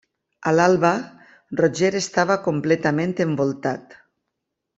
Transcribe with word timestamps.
A 0.51 0.53
l'alba, 0.53 0.93
Roger 1.59 1.91
estava 1.99 2.39
completament 2.47 3.15
envoltat. 3.27 3.97